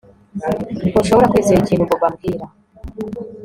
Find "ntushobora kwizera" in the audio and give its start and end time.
0.91-1.59